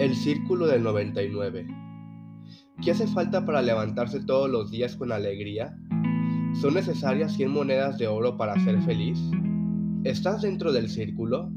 [0.00, 1.68] El círculo del 99.
[2.82, 5.78] ¿Qué hace falta para levantarse todos los días con alegría?
[6.60, 9.20] ¿Son necesarias 100 monedas de oro para ser feliz?
[10.02, 11.48] ¿Estás dentro del círculo?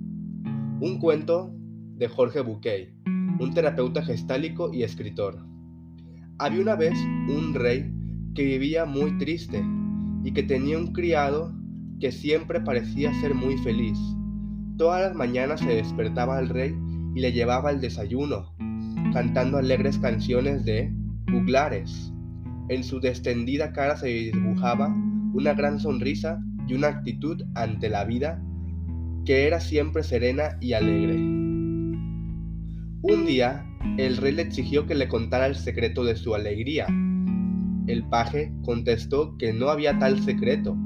[0.79, 1.52] Un cuento
[1.96, 2.93] de Jorge Buquet,
[3.39, 5.43] un terapeuta gestálico y escritor.
[6.38, 6.93] Había una vez
[7.28, 7.92] un rey
[8.36, 9.65] que vivía muy triste
[10.24, 11.56] y que tenía un criado
[12.00, 13.97] que siempre parecía ser muy feliz.
[14.78, 16.75] Todas las mañanas se despertaba el rey
[17.18, 18.54] y le llevaba el desayuno,
[19.12, 20.94] cantando alegres canciones de
[21.32, 22.14] juglares.
[22.70, 24.96] En su destendida cara se dibujaba
[25.34, 28.40] una gran sonrisa y una actitud ante la vida
[29.26, 31.16] que era siempre serena y alegre.
[33.02, 33.66] Un día,
[33.98, 36.86] el rey le exigió que le contara el secreto de su alegría.
[37.88, 40.78] El paje contestó que no había tal secreto.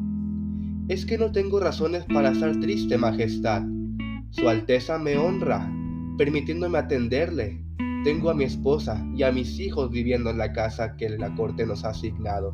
[0.88, 3.63] Es que no tengo razones para estar triste, Majestad.
[4.29, 5.70] Su Alteza me honra
[6.21, 7.65] permitiéndome atenderle.
[8.03, 11.65] Tengo a mi esposa y a mis hijos viviendo en la casa que la corte
[11.65, 12.53] nos ha asignado.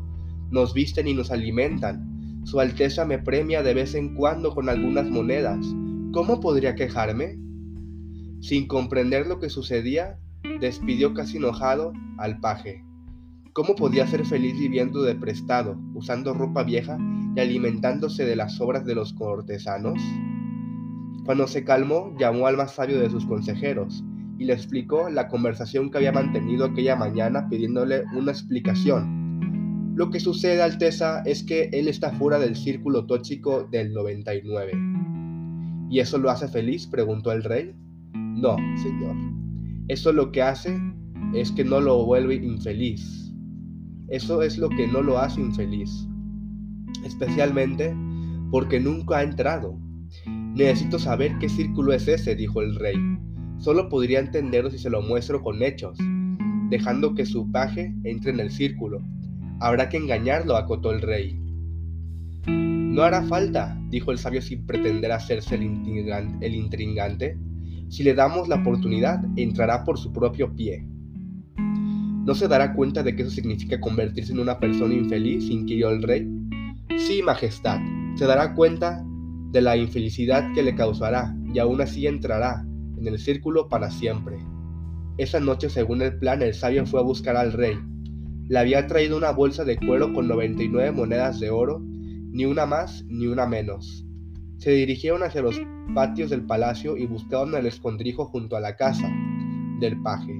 [0.51, 2.45] Nos visten y nos alimentan.
[2.45, 5.59] Su Alteza me premia de vez en cuando con algunas monedas.
[6.13, 7.37] ¿Cómo podría quejarme?
[8.39, 10.17] Sin comprender lo que sucedía,
[10.61, 12.85] despidió casi enojado al paje.
[13.51, 16.97] ¿Cómo podía ser feliz viviendo de prestado, usando ropa vieja
[17.35, 19.99] y alimentándose de las obras de los cortesanos?
[21.27, 24.01] Cuando se calmó, llamó al más sabio de sus consejeros
[24.39, 29.93] y le explicó la conversación que había mantenido aquella mañana pidiéndole una explicación.
[29.97, 34.71] Lo que sucede, Alteza, es que él está fuera del círculo tóxico del 99.
[35.89, 36.87] ¿Y eso lo hace feliz?
[36.87, 37.75] preguntó el rey.
[38.13, 39.17] No, señor.
[39.89, 40.79] Eso lo que hace
[41.33, 43.33] es que no lo vuelve infeliz.
[44.07, 46.07] Eso es lo que no lo hace infeliz.
[47.03, 47.93] Especialmente
[48.49, 49.77] porque nunca ha entrado.
[50.57, 52.95] Necesito saber qué círculo es ese, dijo el rey.
[53.59, 55.99] Solo podría entenderlo si se lo muestro con hechos,
[56.71, 58.99] dejando que su paje entre en el círculo.
[59.59, 61.39] Habrá que engañarlo, acotó el rey.
[62.47, 67.37] No hará falta, dijo el sabio sin pretender hacerse el, intrigante.
[67.89, 70.83] Si le damos la oportunidad, entrará por su propio pie.
[72.25, 75.51] ¿No se dará cuenta de que eso significa convertirse en una persona infeliz?
[75.51, 76.27] inquirió el rey.
[76.97, 77.79] Sí, Majestad,
[78.15, 79.06] se dará cuenta
[79.51, 82.65] de la infelicidad que le causará, y aún así entrará
[82.97, 84.37] en el círculo para siempre.
[85.17, 87.77] Esa noche, según el plan, el sabio fue a buscar al rey.
[88.49, 93.03] Le había traído una bolsa de cuero con 99 monedas de oro, ni una más
[93.07, 94.05] ni una menos.
[94.57, 95.59] Se dirigieron hacia los
[95.93, 99.09] patios del palacio y buscaron el escondrijo junto a la casa
[99.79, 100.39] del paje.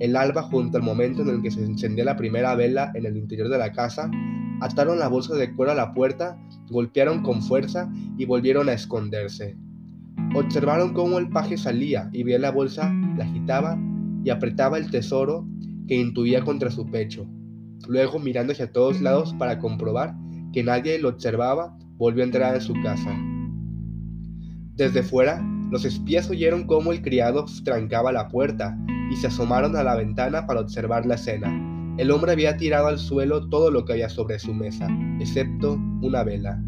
[0.00, 3.16] El alba, junto al momento en el que se encendía la primera vela en el
[3.16, 4.10] interior de la casa,
[4.60, 6.38] ataron la bolsa de cuero a la puerta
[6.70, 9.56] golpearon con fuerza y volvieron a esconderse.
[10.34, 13.78] Observaron cómo el paje salía y veía la bolsa, la agitaba
[14.24, 15.46] y apretaba el tesoro
[15.86, 17.26] que intuía contra su pecho.
[17.88, 20.14] Luego, mirando hacia todos lados para comprobar
[20.52, 23.16] que nadie lo observaba, volvió a entrar en su casa.
[24.74, 28.78] Desde fuera, los espías oyeron cómo el criado trancaba la puerta
[29.10, 31.48] y se asomaron a la ventana para observar la escena.
[31.98, 34.88] El hombre había tirado al suelo todo lo que había sobre su mesa,
[35.20, 36.62] excepto una vela.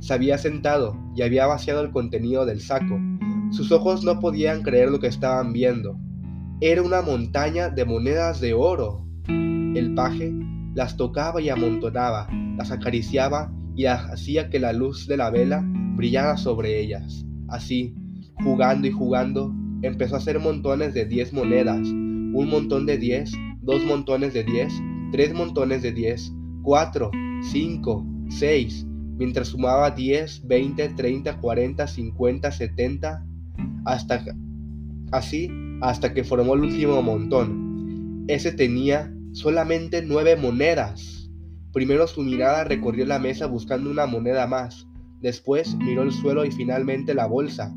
[0.00, 2.98] Se había sentado y había vaciado el contenido del saco.
[3.50, 5.98] Sus ojos no podían creer lo que estaban viendo.
[6.60, 9.04] Era una montaña de monedas de oro.
[9.26, 10.32] El paje
[10.74, 15.62] las tocaba y amontonaba, las acariciaba y hacía que la luz de la vela
[15.96, 17.24] brillara sobre ellas.
[17.48, 17.94] Así,
[18.42, 23.32] jugando y jugando, empezó a hacer montones de diez monedas, un montón de diez
[23.62, 24.72] dos montones de 10,
[25.12, 26.32] tres montones de 10,
[26.62, 27.10] 4,
[27.42, 33.26] 5, 6, mientras sumaba 10, 20, 30, 40, 50, 70,
[33.84, 34.24] hasta
[35.12, 35.48] así
[35.80, 38.24] hasta que formó el último montón.
[38.28, 41.30] Ese tenía solamente nueve monedas.
[41.72, 44.86] Primero su mirada recorrió la mesa buscando una moneda más.
[45.20, 47.74] Después miró el suelo y finalmente la bolsa.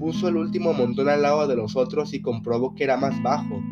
[0.00, 3.62] Puso el último montón al lado de los otros y comprobó que era más bajo.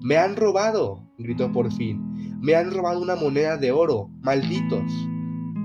[0.00, 2.38] Me han robado, gritó por fin.
[2.40, 4.88] Me han robado una moneda de oro, malditos.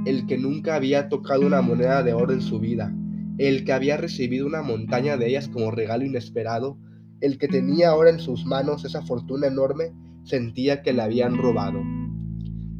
[0.07, 2.91] El que nunca había tocado una moneda de oro en su vida,
[3.37, 6.79] el que había recibido una montaña de ellas como regalo inesperado,
[7.19, 9.93] el que tenía ahora en sus manos esa fortuna enorme,
[10.23, 11.83] sentía que le habían robado.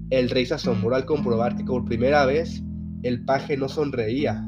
[0.09, 2.63] El rey se asombró al comprobar que por primera vez
[3.03, 4.43] el paje no sonreía.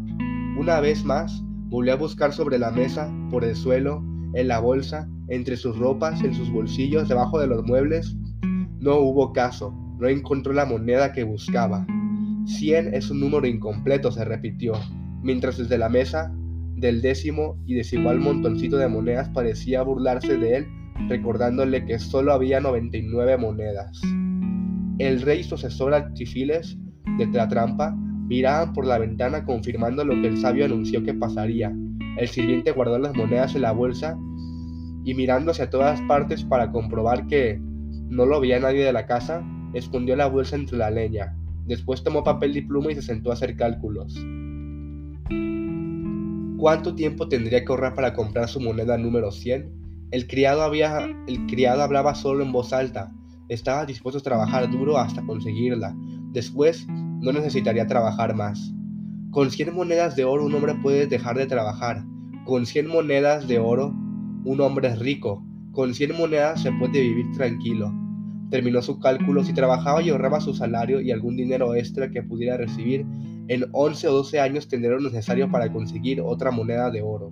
[0.58, 1.44] Una vez más,
[1.74, 4.04] volvió a buscar sobre la mesa, por el suelo,
[4.36, 8.16] en la bolsa, entre sus ropas, en sus bolsillos, debajo de los muebles.
[8.80, 11.84] No hubo caso, no encontró la moneda que buscaba.
[12.46, 14.74] Cien es un número incompleto, se repitió,
[15.24, 16.32] mientras desde la mesa
[16.76, 20.68] del décimo y desigual montoncito de monedas parecía burlarse de él,
[21.10, 24.00] recordándole que solo había 99 monedas.
[25.00, 26.78] El rey y su asesor Archifiles
[27.18, 27.98] de la trampa
[28.28, 31.74] miraban por la ventana confirmando lo que el sabio anunció que pasaría.
[32.18, 34.18] El sirviente guardó las monedas en la bolsa
[35.04, 37.60] y mirando hacia todas partes para comprobar que
[38.10, 39.44] no lo veía nadie de la casa,
[39.74, 41.36] escondió la bolsa entre la leña.
[41.66, 44.16] Después tomó papel y pluma y se sentó a hacer cálculos.
[46.58, 50.10] ¿Cuánto tiempo tendría que ahorrar para comprar su moneda número 100?
[50.12, 53.12] El criado, había, el criado hablaba solo en voz alta.
[53.50, 55.96] Estaba dispuesto a trabajar duro hasta conseguirla.
[56.32, 56.88] Después,
[57.24, 58.74] no necesitaría trabajar más.
[59.32, 62.04] Con 100 monedas de oro un hombre puede dejar de trabajar.
[62.46, 63.96] Con 100 monedas de oro
[64.44, 65.42] un hombre es rico.
[65.72, 67.94] Con 100 monedas se puede vivir tranquilo.
[68.52, 72.58] Terminó su cálculo si trabajaba y ahorraba su salario y algún dinero extra que pudiera
[72.58, 73.06] recibir.
[73.48, 77.32] En 11 o 12 años tendría lo necesario para conseguir otra moneda de oro.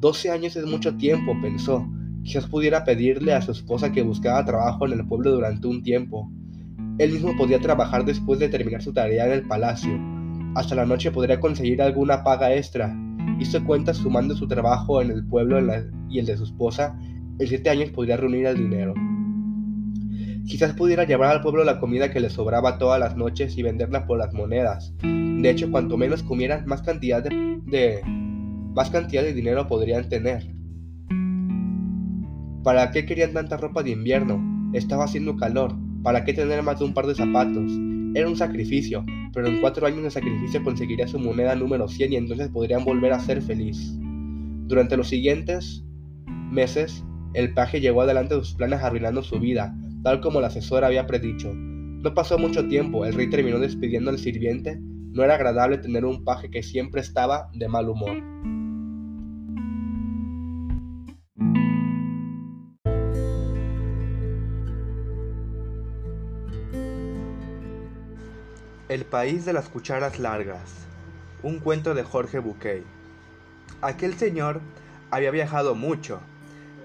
[0.00, 1.88] 12 años es mucho tiempo, pensó.
[2.22, 6.30] Quizás pudiera pedirle a su esposa que buscara trabajo en el pueblo durante un tiempo.
[6.98, 9.98] Él mismo podía trabajar después de terminar su tarea en el palacio.
[10.54, 12.96] Hasta la noche podría conseguir alguna paga extra.
[13.40, 15.58] Hizo cuentas sumando su trabajo en el pueblo
[16.08, 16.96] y el de su esposa.
[17.38, 18.94] En siete años podría reunir el dinero.
[20.46, 24.06] Quizás pudiera llevar al pueblo la comida que le sobraba todas las noches y venderla
[24.06, 24.94] por las monedas.
[25.02, 28.02] De hecho, cuanto menos comieran, más cantidad de,
[28.74, 30.54] más cantidad de dinero podrían tener.
[32.62, 34.70] ¿Para qué querían tanta ropa de invierno?
[34.74, 35.74] Estaba haciendo calor.
[36.04, 37.72] ¿Para qué tener más de un par de zapatos?
[38.14, 39.02] Era un sacrificio,
[39.32, 43.14] pero en cuatro años de sacrificio conseguiría su moneda número 100 y entonces podrían volver
[43.14, 43.96] a ser feliz.
[44.66, 45.82] Durante los siguientes
[46.52, 47.02] meses,
[47.32, 51.06] el paje llegó adelante de sus planes arruinando su vida, tal como el asesor había
[51.06, 51.50] predicho.
[51.54, 54.78] No pasó mucho tiempo, el rey terminó despidiendo al sirviente.
[54.78, 58.22] No era agradable tener un paje que siempre estaba de mal humor.
[68.94, 70.86] El país de las cucharas largas.
[71.42, 72.84] Un cuento de Jorge Buquet.
[73.82, 74.60] Aquel señor
[75.10, 76.20] había viajado mucho.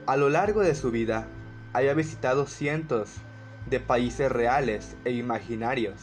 [0.08, 1.28] A lo largo de su vida
[1.72, 3.12] había visitado cientos
[3.70, 5.98] de países reales e imaginarios.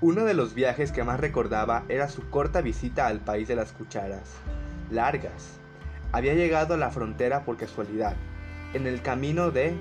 [0.00, 3.72] Uno de los viajes que más recordaba era su corta visita al país de las
[3.72, 4.30] cucharas,
[4.90, 5.58] largas.
[6.10, 8.16] Había llegado a la frontera por casualidad,
[8.72, 9.74] en el camino de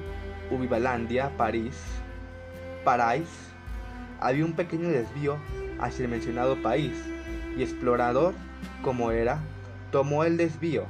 [0.52, 1.78] Ubibalandia, París,
[2.84, 3.30] París,
[4.20, 5.38] había un pequeño desvío
[5.80, 6.94] hacia el mencionado país,
[7.58, 8.34] y explorador,
[8.82, 9.40] como era,
[9.92, 10.86] tomó el desvío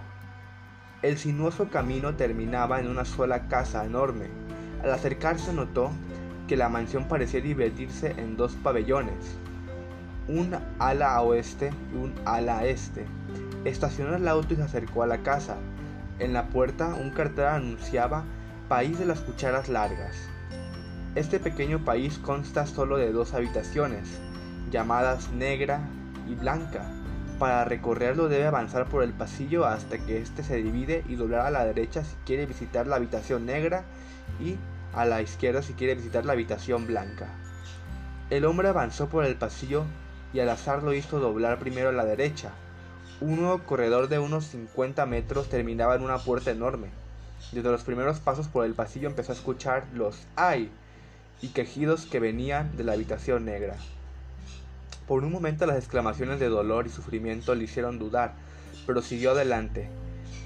[1.04, 4.26] el sinuoso camino terminaba en una sola casa enorme.
[4.84, 5.92] Al acercarse notó
[6.48, 9.38] que la mansión parecía dividirse en dos pabellones,
[10.28, 13.06] un ala oeste y un ala este.
[13.64, 15.58] Estacionó el auto y se acercó a la casa.
[16.18, 18.24] En la puerta un cartel anunciaba
[18.68, 20.16] País de las Cucharas Largas.
[21.18, 24.08] Este pequeño país consta solo de dos habitaciones,
[24.70, 25.82] llamadas negra
[26.30, 26.86] y blanca.
[27.40, 31.50] Para recorrerlo debe avanzar por el pasillo hasta que éste se divide y doblar a
[31.50, 33.84] la derecha si quiere visitar la habitación negra
[34.40, 34.58] y
[34.94, 37.26] a la izquierda si quiere visitar la habitación blanca.
[38.30, 39.86] El hombre avanzó por el pasillo
[40.34, 42.52] y al azar lo hizo doblar primero a la derecha.
[43.22, 46.90] Un nuevo corredor de unos 50 metros terminaba en una puerta enorme.
[47.52, 50.70] Desde los primeros pasos por el pasillo empezó a escuchar los ¡ay!
[51.42, 53.76] Y quejidos que venían de la habitación negra.
[55.08, 58.34] Por un momento las exclamaciones de dolor y sufrimiento le hicieron dudar,
[58.86, 59.90] pero siguió adelante.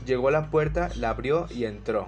[0.05, 2.07] Llegó a la puerta, la abrió y entró.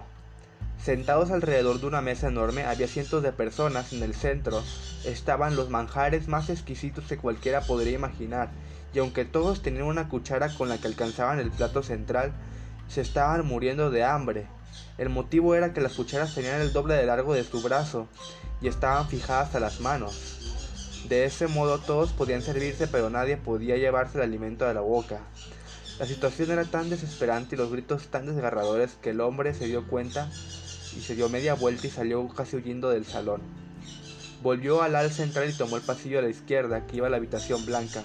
[0.84, 3.94] Sentados alrededor de una mesa enorme había cientos de personas.
[3.94, 4.62] En el centro
[5.06, 8.50] estaban los manjares más exquisitos que cualquiera podría imaginar,
[8.94, 12.34] y aunque todos tenían una cuchara con la que alcanzaban el plato central,
[12.88, 14.46] se estaban muriendo de hambre.
[14.98, 18.08] El motivo era que las cucharas tenían el doble de largo de su brazo
[18.64, 21.04] y estaban fijadas a las manos.
[21.10, 25.20] De ese modo todos podían servirse, pero nadie podía llevarse el alimento de la boca.
[26.00, 29.86] La situación era tan desesperante y los gritos tan desgarradores que el hombre se dio
[29.88, 30.30] cuenta
[30.96, 33.42] y se dio media vuelta y salió casi huyendo del salón.
[34.42, 37.18] Volvió al al central y tomó el pasillo a la izquierda que iba a la
[37.18, 38.04] habitación blanca.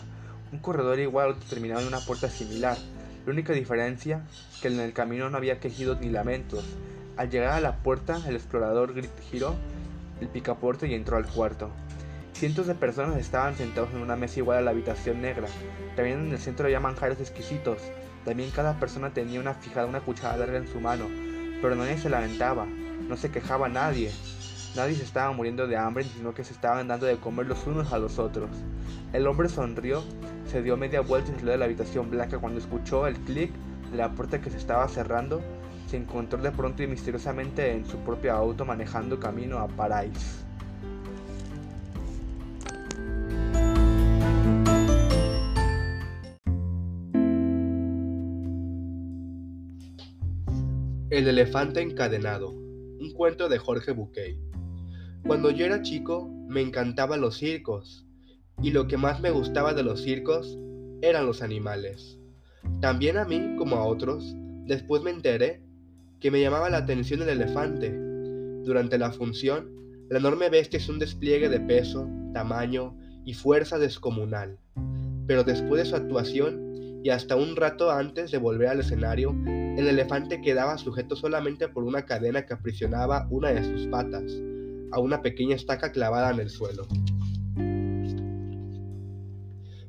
[0.52, 2.76] Un corredor igual terminaba en una puerta similar.
[3.24, 4.26] La única diferencia
[4.60, 6.64] que en el camino no había quejidos ni lamentos.
[7.16, 8.94] Al llegar a la puerta, el explorador
[9.30, 9.54] giró
[10.20, 11.70] el picaporte y entró al cuarto.
[12.32, 15.48] Cientos de personas estaban sentados en una mesa igual a la habitación negra.
[15.96, 17.82] También en el centro había manjares exquisitos.
[18.24, 21.06] También cada persona tenía una fijada una cuchara larga en su mano.
[21.60, 24.12] Pero nadie se lamentaba, no se quejaba nadie.
[24.76, 27.92] Nadie se estaba muriendo de hambre, sino que se estaban dando de comer los unos
[27.92, 28.50] a los otros.
[29.12, 30.04] El hombre sonrió,
[30.46, 33.50] se dio media vuelta y salió de la habitación blanca cuando escuchó el clic
[33.90, 35.40] de la puerta que se estaba cerrando,
[35.88, 40.44] se encontró de pronto y misteriosamente en su propio auto manejando camino a París.
[51.10, 54.36] El elefante encadenado, un cuento de Jorge Buquet.
[55.26, 58.06] Cuando yo era chico me encantaban los circos,
[58.60, 60.58] y lo que más me gustaba de los circos
[61.00, 62.18] eran los animales.
[62.82, 64.34] También a mí, como a otros,
[64.66, 65.62] después me enteré
[66.20, 67.92] que me llamaba la atención el elefante.
[68.64, 69.70] Durante la función,
[70.10, 74.58] la enorme bestia es un despliegue de peso, tamaño y fuerza descomunal.
[75.26, 79.86] Pero después de su actuación, y hasta un rato antes de volver al escenario, el
[79.86, 84.32] elefante quedaba sujeto solamente por una cadena que aprisionaba una de sus patas,
[84.90, 86.88] a una pequeña estaca clavada en el suelo.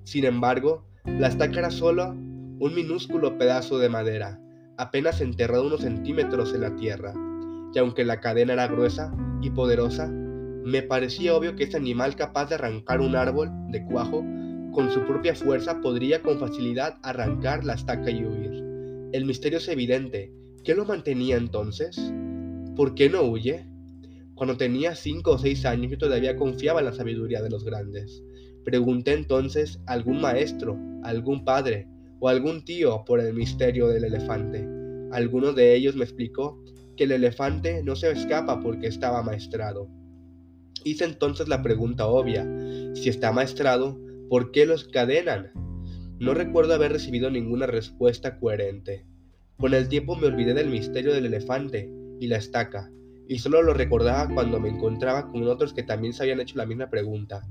[0.04, 4.40] Sin embargo, la estaca era solo un minúsculo pedazo de madera,
[4.80, 7.14] apenas enterrado unos centímetros en la tierra,
[7.74, 12.48] y aunque la cadena era gruesa y poderosa, me parecía obvio que ese animal capaz
[12.48, 14.24] de arrancar un árbol de cuajo
[14.72, 18.64] con su propia fuerza podría con facilidad arrancar la estaca y huir.
[19.12, 20.32] El misterio es evidente.
[20.64, 22.14] ¿Qué lo mantenía entonces?
[22.78, 23.66] ¿Por qué no huye?
[24.34, 28.24] Cuando tenía cinco o seis años yo todavía confiaba en la sabiduría de los grandes.
[28.64, 34.06] Pregunté entonces a algún maestro, a algún padre o algún tío por el misterio del
[34.06, 34.68] elefante.
[35.12, 36.62] Alguno de ellos me explicó
[36.96, 39.88] que el elefante no se escapa porque estaba maestrado.
[40.84, 42.48] Hice entonces la pregunta obvia,
[42.94, 44.00] si está maestrado,
[44.30, 45.52] ¿por qué los cadenan?
[46.20, 49.06] No recuerdo haber recibido ninguna respuesta coherente.
[49.58, 52.92] Con el tiempo me olvidé del misterio del elefante y la estaca,
[53.28, 56.66] y solo lo recordaba cuando me encontraba con otros que también se habían hecho la
[56.66, 57.48] misma pregunta.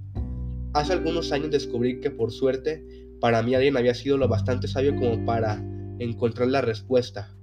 [0.74, 2.84] Hace algunos años descubrí que por suerte
[3.20, 5.62] para mí alguien había sido lo bastante sabio como para
[5.98, 7.34] encontrar la respuesta.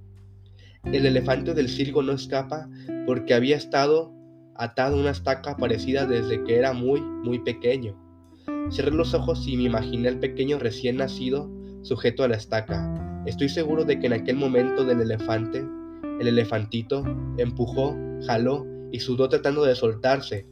[0.84, 2.68] El elefante del circo no escapa
[3.06, 4.12] porque había estado
[4.54, 8.00] atado a una estaca parecida desde que era muy, muy pequeño.
[8.70, 11.50] Cerré los ojos y me imaginé al pequeño recién nacido
[11.82, 13.22] sujeto a la estaca.
[13.26, 15.64] Estoy seguro de que en aquel momento del elefante,
[16.20, 17.04] el elefantito
[17.38, 20.46] empujó, jaló y sudó tratando de soltarse,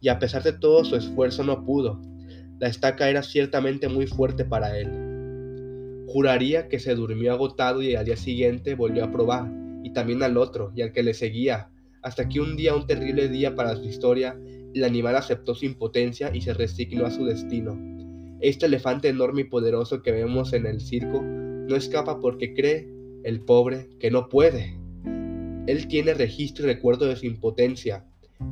[0.00, 2.00] y a pesar de todo su esfuerzo no pudo.
[2.58, 4.90] La estaca era ciertamente muy fuerte para él.
[6.08, 9.48] Juraría que se durmió agotado y al día siguiente volvió a probar,
[9.84, 11.70] y también al otro, y al que le seguía,
[12.02, 14.36] hasta que un día, un terrible día para su historia,
[14.74, 17.78] el animal aceptó su impotencia y se resignó a su destino.
[18.40, 22.88] Este elefante enorme y poderoso que vemos en el circo no escapa porque cree,
[23.24, 24.76] el pobre, que no puede.
[25.66, 28.04] Él tiene registro y recuerdo de su impotencia,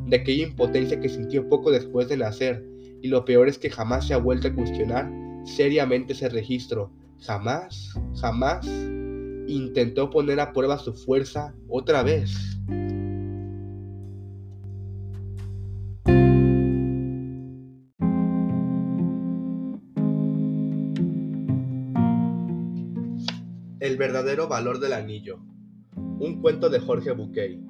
[0.06, 2.64] de aquella impotencia que sintió poco después de nacer,
[3.06, 5.08] y lo peor es que jamás se ha vuelto a cuestionar
[5.44, 6.90] seriamente ese registro.
[7.20, 8.66] Jamás, jamás
[9.46, 12.34] intentó poner a prueba su fuerza otra vez.
[23.78, 25.38] El verdadero valor del anillo.
[25.94, 27.60] Un cuento de Jorge Buquet.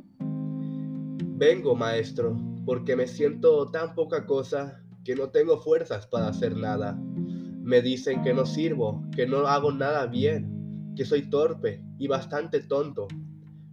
[1.39, 6.99] Vengo, maestro, porque me siento tan poca cosa que no tengo fuerzas para hacer nada.
[7.63, 12.59] Me dicen que no sirvo, que no hago nada bien, que soy torpe y bastante
[12.59, 13.07] tonto.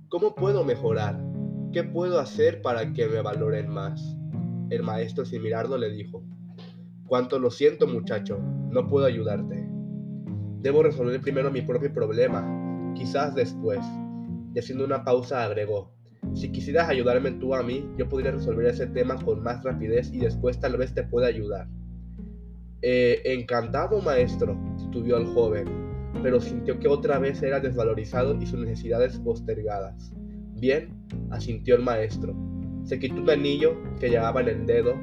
[0.09, 1.19] ¿Cómo puedo mejorar?
[1.71, 4.15] ¿Qué puedo hacer para que me valoren más?
[4.69, 6.23] El maestro sin mirarlo le dijo,
[7.07, 8.37] Cuánto lo siento muchacho,
[8.69, 9.67] no puedo ayudarte.
[10.59, 13.79] Debo resolver primero mi propio problema, quizás después.
[14.53, 15.95] Y haciendo una pausa agregó,
[16.33, 20.19] si quisieras ayudarme tú a mí, yo podría resolver ese tema con más rapidez y
[20.19, 21.67] después tal vez te pueda ayudar.
[22.81, 25.65] Eh, encantado, maestro, titubió el joven,
[26.23, 30.11] pero sintió que otra vez era desvalorizado y sus necesidades postergadas.
[30.55, 30.89] Bien,
[31.29, 32.35] asintió el maestro.
[32.83, 34.95] Se quitó un anillo que llevaba en el dedo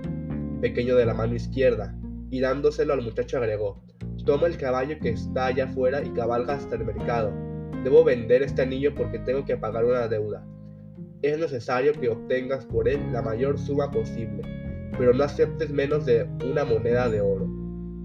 [0.60, 1.96] pequeño de la mano izquierda
[2.30, 3.82] y dándoselo al muchacho agregó,
[4.26, 7.32] toma el caballo que está allá afuera y cabalga hasta el mercado.
[7.84, 10.44] Debo vender este anillo porque tengo que pagar una deuda
[11.22, 14.42] es necesario que obtengas por él la mayor suma posible,
[14.98, 17.46] pero no aceptes menos de una moneda de oro.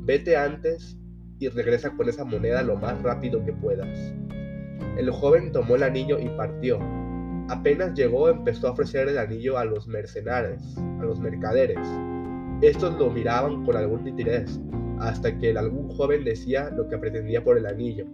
[0.03, 0.97] Vete antes
[1.39, 4.13] y regresa con esa moneda lo más rápido que puedas.
[4.97, 6.79] El joven tomó el anillo y partió.
[7.49, 11.87] Apenas llegó empezó a ofrecer el anillo a los mercenarios, a los mercaderes.
[12.61, 14.59] Estos lo miraban con algún interés,
[14.99, 18.05] hasta que algún joven decía lo que pretendía por el anillo.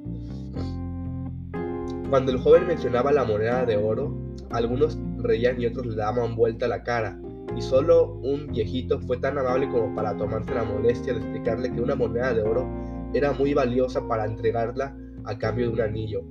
[2.11, 4.13] Cuando el joven mencionaba la moneda de oro,
[4.49, 7.17] algunos reían y otros le daban vuelta la cara,
[7.55, 11.79] y solo un viejito fue tan amable como para tomarse la molestia de explicarle que
[11.79, 12.67] una moneda de oro
[13.13, 16.21] era muy valiosa para entregarla a cambio de un anillo.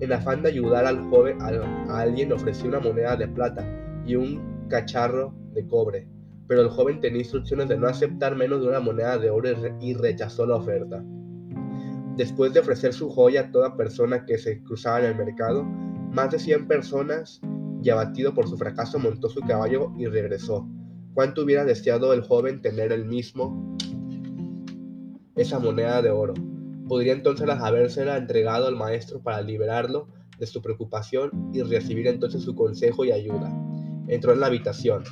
[0.00, 3.66] En afán de ayudar al joven, a, alguien ofreció una moneda de plata
[4.04, 6.06] y un cacharro de cobre,
[6.46, 9.48] pero el joven tenía instrucciones de no aceptar menos de una moneda de oro
[9.80, 11.02] y rechazó la oferta.
[12.16, 16.30] Después de ofrecer su joya a toda persona que se cruzaba en el mercado, más
[16.30, 17.40] de 100 personas,
[17.82, 20.68] y abatido por su fracaso, montó su caballo y regresó.
[21.14, 23.76] ¿Cuánto hubiera deseado el joven tener el mismo
[25.36, 26.34] esa moneda de oro?
[26.86, 32.54] Podría entonces habérsela entregado al maestro para liberarlo de su preocupación y recibir entonces su
[32.54, 33.52] consejo y ayuda.
[34.08, 35.04] Entró en la habitación.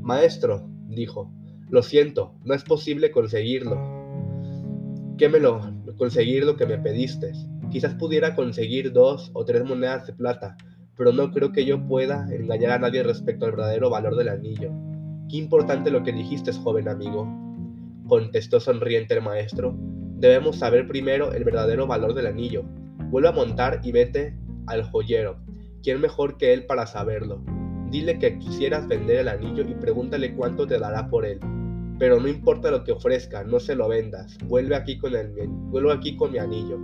[0.00, 1.32] Maestro, dijo,
[1.70, 3.76] lo siento, no es posible conseguirlo.
[5.16, 5.60] ¿Qué me lo
[6.02, 7.30] conseguir lo que me pediste?
[7.70, 10.56] Quizás pudiera conseguir dos o tres monedas de plata,
[10.96, 14.72] pero no creo que yo pueda engañar a nadie respecto al verdadero valor del anillo.
[15.28, 17.28] Qué importante lo que dijiste, joven amigo,
[18.08, 19.76] contestó sonriente el maestro.
[20.16, 22.64] Debemos saber primero el verdadero valor del anillo.
[23.12, 25.36] Vuelve a montar y vete al joyero.
[25.84, 27.44] ¿Quién mejor que él para saberlo?
[27.92, 31.38] Dile que quisieras vender el anillo y pregúntale cuánto te dará por él.
[32.02, 34.36] Pero no importa lo que ofrezca, no se lo vendas.
[34.48, 36.80] Vuelve aquí con, el, vuelve aquí con mi anillo.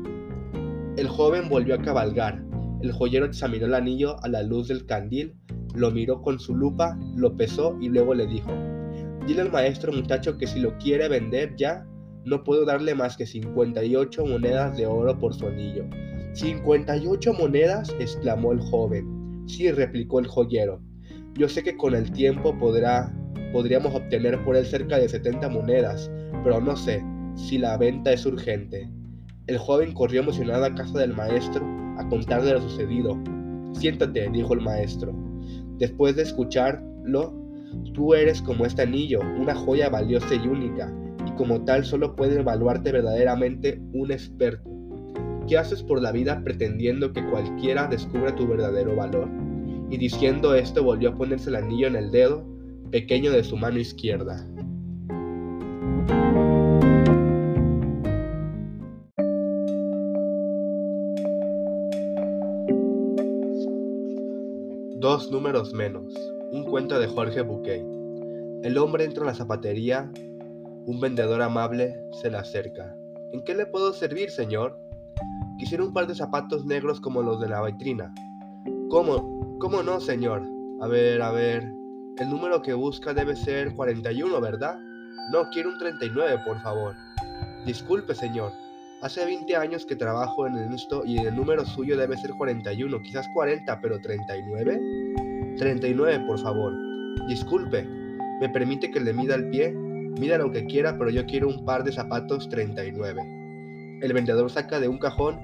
[0.97, 2.41] El joven volvió a cabalgar.
[2.83, 5.35] El joyero examinó el anillo a la luz del candil,
[5.75, 8.53] lo miró con su lupa, lo pesó y luego le dijo,
[9.27, 11.85] Dile al maestro muchacho que si lo quiere vender ya,
[12.25, 15.83] no puedo darle más que 58 monedas de oro por su anillo.
[16.35, 17.93] ¿58 monedas?
[17.99, 19.43] exclamó el joven.
[19.49, 20.81] Sí, replicó el joyero.
[21.35, 23.13] Yo sé que con el tiempo podrá,
[23.53, 26.11] podríamos obtener por él cerca de 70 monedas,
[26.45, 27.03] pero no sé
[27.35, 28.89] si la venta es urgente.
[29.47, 31.65] El joven corrió emocionado a casa del maestro
[31.99, 33.19] a contarle lo sucedido.
[33.73, 35.15] Siéntate, dijo el maestro.
[35.79, 37.33] Después de escucharlo,
[37.95, 40.93] tú eres como este anillo, una joya valiosa y única,
[41.27, 44.69] y como tal solo puede evaluarte verdaderamente un experto.
[45.47, 49.29] ¿Qué haces por la vida pretendiendo que cualquiera descubra tu verdadero valor?
[49.91, 52.58] Y diciendo esto volvió a ponerse el anillo en el dedo
[52.91, 54.45] pequeño de su mano izquierda.
[65.01, 66.13] Dos números menos.
[66.51, 67.85] Un cuento de Jorge Bouquet.
[68.63, 70.11] El hombre entra a la zapatería.
[70.87, 72.97] Un vendedor amable se le acerca.
[73.33, 74.77] ¿En qué le puedo servir, señor?
[75.59, 78.13] Quisiera un par de zapatos negros como los de la vitrina.
[78.91, 79.59] ¿Cómo?
[79.61, 80.43] ¿Cómo no, señor?
[80.81, 81.78] A ver, a ver.
[82.19, 84.81] El número que busca debe ser 41, ¿verdad?
[85.31, 86.97] No, quiero un 39, por favor.
[87.65, 88.51] Disculpe, señor.
[89.03, 93.29] Hace 20 años que trabajo en esto y el número suyo debe ser 41, quizás
[93.35, 94.81] 40, pero 39.
[95.59, 96.73] 39, por favor.
[97.29, 97.85] Disculpe,
[98.41, 99.71] ¿me permite que le mida el pie?
[99.71, 103.23] Mida lo que quiera, pero yo quiero un par de zapatos 39.
[104.03, 105.39] El vendedor saca de un cajón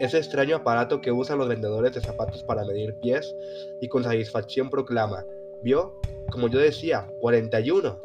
[0.00, 3.34] ese extraño aparato que usan los vendedores de zapatos para medir pies
[3.80, 5.24] y con satisfacción proclama,
[5.62, 6.00] ¿vio?
[6.30, 8.00] Como yo decía, 41.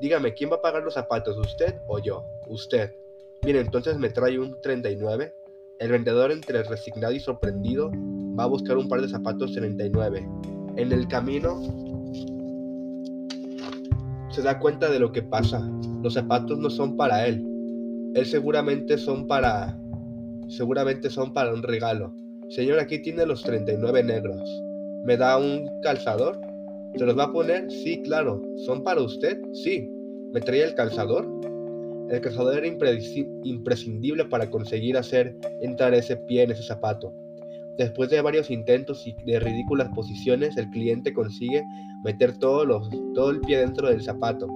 [0.00, 2.24] Dígame, ¿quién va a pagar los zapatos, usted o yo?
[2.48, 2.92] Usted.
[3.42, 5.34] Bien, entonces me trae un 39.
[5.80, 7.90] El vendedor, entre resignado y sorprendido,
[8.38, 10.28] va a buscar un par de zapatos 39.
[10.76, 11.60] En el camino
[14.30, 15.60] se da cuenta de lo que pasa.
[16.02, 17.44] Los zapatos no son para él,
[18.14, 19.76] él seguramente son para
[20.48, 22.14] seguramente son para un regalo.
[22.50, 24.40] Señor, aquí tiene los 39 negros.
[25.04, 26.40] ¿Me da un calzador?
[26.96, 27.70] ¿Se los va a poner?
[27.70, 28.42] Sí, claro.
[28.64, 29.40] ¿Son para usted?
[29.52, 29.88] Sí.
[30.32, 31.28] ¿Me trae el calzador?
[32.10, 37.12] El calzador era imprescindible para conseguir hacer entrar ese pie en ese zapato.
[37.78, 41.64] Después de varios intentos y de ridículas posiciones, el cliente consigue
[42.04, 44.46] meter todo, todo el pie dentro del zapato.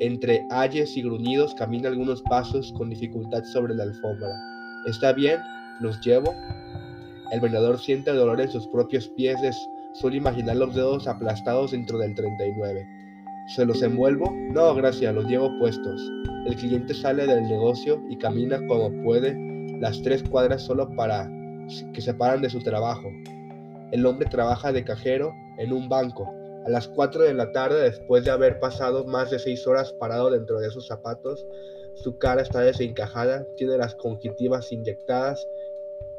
[0.00, 4.28] Entre ayes y gruñidos camina algunos pasos con dificultad sobre la alfombra.
[4.86, 5.40] ¿Está bien?
[5.80, 6.32] ¿Los llevo?
[7.32, 9.36] El vendedor siente dolor en sus propios pies,
[9.94, 12.86] suele imaginar los dedos aplastados dentro del 39.
[13.48, 14.32] ¿Se los envuelvo?
[14.52, 16.00] No, gracias, los llevo puestos.
[16.46, 19.36] El cliente sale del negocio y camina como puede
[19.80, 21.28] las tres cuadras solo para
[21.92, 23.10] que se paran de su trabajo.
[23.90, 26.32] El hombre trabaja de cajero en un banco.
[26.64, 30.30] A las 4 de la tarde, después de haber pasado más de 6 horas parado
[30.30, 31.44] dentro de sus zapatos,
[31.96, 35.46] su cara está desencajada, tiene las conjuntivas inyectadas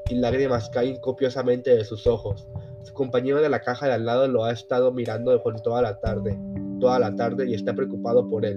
[0.10, 2.48] y lágrimas caen copiosamente de sus ojos.
[2.84, 6.00] Su compañero de la caja de al lado lo ha estado mirando por toda la
[6.00, 6.38] tarde,
[6.80, 8.56] toda la tarde y está preocupado por él.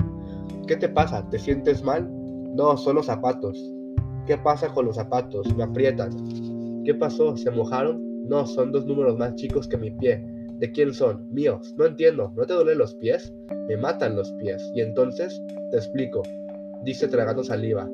[0.66, 1.28] ¿Qué te pasa?
[1.30, 2.09] ¿Te sientes mal?
[2.54, 3.59] No, son los zapatos.
[4.26, 5.54] ¿Qué pasa con los zapatos?
[5.56, 6.83] Me aprietan.
[6.85, 7.37] ¿Qué pasó?
[7.37, 8.28] ¿Se mojaron?
[8.28, 10.24] No, son dos números más chicos que mi pie.
[10.59, 11.33] ¿De quién son?
[11.33, 11.74] Míos.
[11.76, 12.33] No entiendo.
[12.37, 13.33] ¿No te duelen los pies?
[13.66, 14.62] Me matan los pies.
[14.74, 16.22] Y entonces, te explico.
[16.83, 17.88] Dice tragando saliva.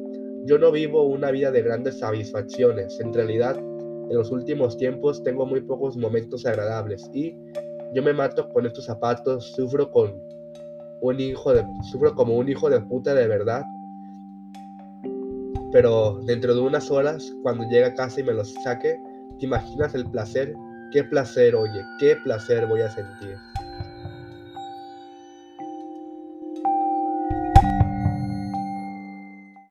[0.45, 3.01] Yo no vivo una vida de grandes satisfacciones.
[3.01, 7.37] En realidad, en los últimos tiempos tengo muy pocos momentos agradables y
[7.95, 10.23] yo me mato con estos zapatos, sufro con
[11.01, 13.65] un hijo de sufro como un hijo de puta de verdad.
[15.73, 18.97] Pero dentro de unas horas, cuando llegue a casa y me los saque,
[19.39, 20.55] ¿te imaginas el placer?
[20.93, 21.83] ¿Qué placer, oye?
[21.99, 23.37] ¿Qué placer voy a sentir?